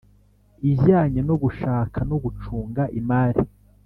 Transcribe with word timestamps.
ijyanye 0.71 1.21
no 1.29 1.35
gushaka 1.43 1.97
no 2.09 2.17
gucunga 2.23 2.83
imari 2.99 3.41